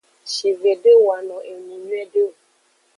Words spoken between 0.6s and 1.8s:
de wano enu